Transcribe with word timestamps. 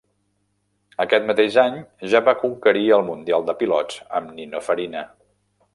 Aquest 1.03 1.27
mateix 1.31 1.57
any 1.65 1.77
ja 2.15 2.23
va 2.31 2.35
conquerir 2.45 2.85
el 2.99 3.07
mundial 3.13 3.49
de 3.51 3.59
pilots 3.61 4.01
amb 4.21 4.37
Nino 4.41 4.65
Farina. 4.71 5.11